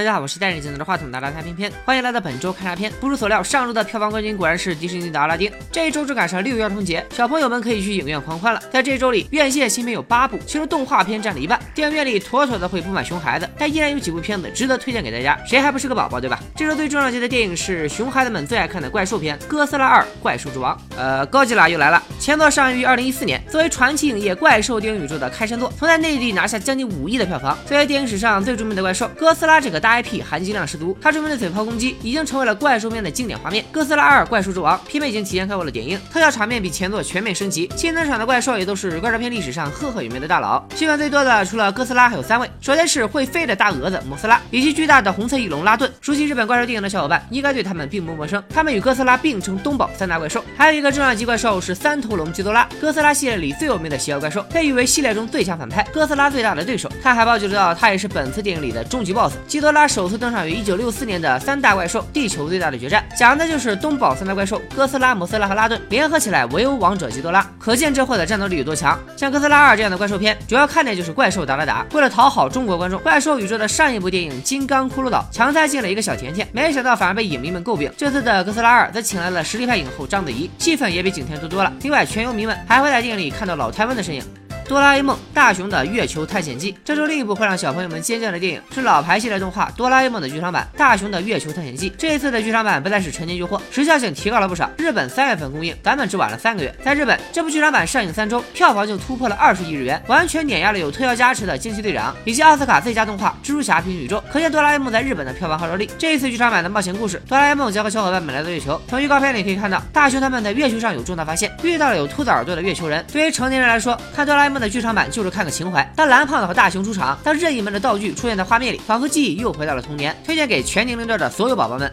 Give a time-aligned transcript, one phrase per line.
[0.00, 2.90] 大家好，我是戴着镜头的话筒的拉拉片片，欢迎来到本周看啥片。
[2.98, 5.52] 不出所料，上周的票房冠军果然是迪士尼的阿拉丁。
[5.70, 8.62] 这一周只赶上六一儿童节，小朋友们可以去影院狂欢了。
[8.72, 13.46] 在这周里，院线新片有八部，其中动画片占了一半，电影院里妥妥的会布满熊孩子。
[13.58, 16.40] 但依然有几部片子值得推荐给大家，谁还不是个宝宝，对吧？
[16.56, 20.74] 这周最重要节的电影是熊孩子们最爱看的怪兽片《哥斯拉二：怪兽之王》。
[20.96, 22.02] 呃，高吉拉又来了。
[22.18, 27.54] 前作上映于二零一四年，作为传奇影业怪兽电影宇宙的开山作，曾在内地拿下将近五亿的票房。
[27.66, 30.60] 作为电影史上最著名的怪兽，哥斯拉这个大 IP 含金量。
[30.70, 33.64] 十足，他著名的嘴炮攻击已经成为了怪兽片的经典画面。
[33.72, 40.62] 哥斯拉二：怪兽之王片已经提前开过了点映，特效场面比前作全面升级，新登场的怪兽也都是怪兽片历史上赫赫有名的大佬。
[40.76, 45.90] 戏份最多的除了哥斯拉还有三位，首先是会飞的大蛾子摩斯拉，以及巨大的红色翼龙拉顿。
[46.00, 50.44] 熟悉日本怪兽电影的小伙伴应该对他们并不陌生，他们与哥斯拉并称东宝三大怪兽。
[50.56, 56.88] 还有一个重量级怪兽是三头龙基多拉，哥斯拉系列里最有名的邪恶怪兽，被誉为系列中最强反派，哥斯拉最大的对手。
[57.02, 59.34] 看海报就知道，他也是本次电影里的终极 BOSS。
[59.46, 60.50] 基多拉他首次登场于。
[60.60, 68.98] 一九六四年的三大怪兽，地球最大的决战，讲的就是东宝三大怪兽哥斯拉、摩斯拉和拉顿联合起来围殴王者基多拉，可见这货的战斗力有多强。
[69.16, 71.86] 像哥斯拉二这样的怪兽片，主要看点就是怪兽打打打。
[71.94, 77.90] 为了讨好中国观众，怪兽宇宙的上一部电影《金刚骷髅岛》强塞进了一个小甜甜，没想到反而被影迷们诟病。
[77.96, 81.72] 这次的哥斯拉二则请来了实力派影后章子怡，戏份也比景甜多多了。
[81.80, 84.22] 另外，全游迷们还会在电影里看到老台湾的身影。
[84.70, 86.76] 哆啦 A 梦：大雄的月球探险记。
[86.84, 91.90] 这是另一部会让小朋友们尖叫的电影是老牌系列动画《哆啦 A 梦》的剧场版《大雄的月球探险记》。
[91.98, 94.70] 这一次的剧场版不再是陈年旧货，时效性提高了不少。
[94.78, 96.72] 日本三月份公映，咱们只晚了三个月。
[96.84, 104.18] 在日本，这部剧场版上映三周，票房就突破了二十亿日元，完全碾压了有特效加持的惊奇队长以及奥斯卡最佳动画《蜘蛛侠：平行宇宙》。
[104.32, 105.90] 可见哆啦 A 梦在日本的票房号召力。
[105.98, 108.80] 这一次剧场版的冒险故事，哆啦 A 梦将和小伙伴们来到月球。
[108.88, 113.04] 从预告片里可以看到，大雄他们在月球上有重大发现，遇到了有兔子耳朵的月球人。
[113.12, 115.40] 对于成年人来说，看哆啦 A 梦的剧场版就是看。
[115.40, 115.82] 个情怀。
[115.96, 120.14] 当蓝胖子和大雄出场，当任意门的道具出现在画面里，仿佛记忆又回到了童年。
[120.22, 121.90] 推荐给全年龄段的所有宝宝们。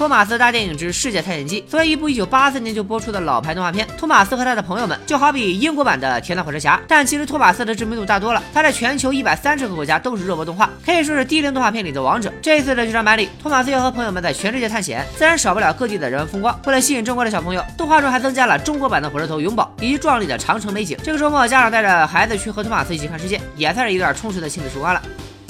[0.00, 8.42] 托马斯大电影之世界探险记，作为一部1984年就播出的老牌动画片，托马斯和他的朋友们就好比英国版的《铁胆火车侠》，但其实托马斯的知名度大多了。
[8.50, 12.32] 他在全球130个国家都是热播动画，可以说是低龄动画片里的王者。
[12.40, 16.58] 这一次的剧场版里，托马斯要和朋友们在全世界探险，自然少不了各地的人文风光。
[16.64, 20.96] 为了吸引中国的小朋友，动画中还增加了中国版的火车头永宝以及壮丽的长城美景。
[21.04, 25.02] 这个周末，家长带着孩子去和托马斯一起看世界，也算是一段充实的亲子时光了。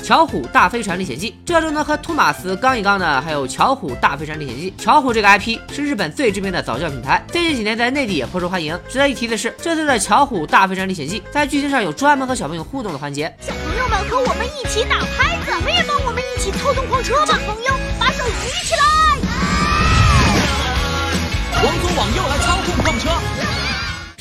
[0.02, 4.74] 巧虎大飞船历险记，这周呢和托马斯刚一刚的还有巧虎大飞船历险记。
[4.78, 8.78] 巧虎这个 IP 是日本最知名的早教品牌，最近几年在内地也颇受欢迎。
[8.88, 17.38] 值得一提的是，这次的巧虎大飞船历险记在剧情上有专门和小朋友互动的环节，小朋友们和我们一起打拍子，我们也帮我们一起操纵矿车吧。
[17.46, 17.70] 朋友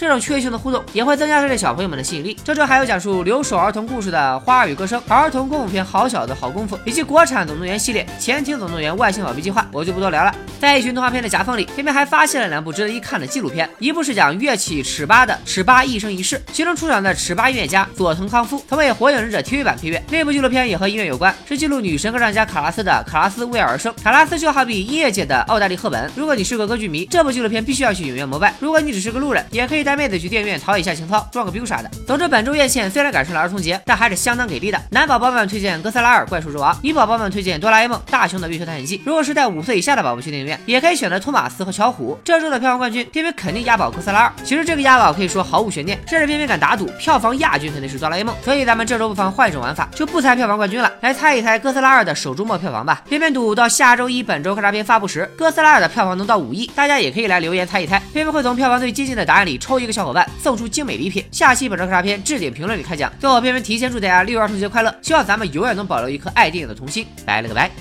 [0.10, 2.36] 这种趣味性的互动也会增加这对小朋友们的吸引力。
[2.44, 10.34] 这周还有讲述留守儿童故事的《花儿与歌声》、儿童功夫片《好小子好功夫》，以及国产总动员系列《潜艇总动员外星保庇计划》，我就不多聊了。
[10.60, 13.70] 在一群动画片的夹缝里，偏偏还发现了两部值得一看的纪录片。
[13.78, 20.04] 一部是讲乐器尺八的《尺八一生一世》，其中出场的尺八音乐家佐藤康夫曾为《火影忍者》TV 版配乐。
[20.10, 23.94] 另一部纪录片也和音乐有关，是记录女神歌唱家卡拉斯的《卡拉斯为尔而生》。
[24.04, 26.12] 卡拉斯就好比音乐界的奥黛丽·赫本。
[26.16, 30.58] 如果你是个歌剧迷，这部纪录片必须要去影院膜拜；如果你只是个路人，也可以带妹子去电影院。
[30.58, 31.92] 陶冶一下情操，装个逼啥的。
[32.08, 34.82] 总之，本周院线虽然赶上了儿童节，但还是相当给力的。
[34.92, 38.98] 男宝宝们推荐《哥斯拉二：怪兽之王》，女宝宝们推荐《哆啦 A 梦：大雄的月球探险记》。
[39.06, 42.18] 如果是带五岁以下的宝宝去电影院，也可以选择托马斯和巧虎。
[42.24, 44.28] 这周的票房冠军，偏偏肯定押宝《哥斯拉二》。
[44.44, 48.34] 其实这个押宝可以说毫无悬念，甚至偏偏敢打赌，票房亚军肯定是《哆啦 A 梦》。
[48.46, 53.02] 所以咱们这周不妨换一种玩法，就不猜票房冠军了，来猜一猜《哥斯拉二》的首周末票房吧。
[53.10, 58.00] 偏偏赌到下周一本周看啥片发布时，《哥斯拉二》的票房能到五亿，大家也可以来留言猜一猜。
[58.14, 61.24] 偏偏会从票房最接近的答案里抽一小伙伴，送出精美礼品。
[61.32, 67.72] 下期本周看啥片置顶评论里开奖，最后片片提前祝大家六一儿童节快乐，希望咱们永远能保留一颗爱电影的童心，拜了个拜。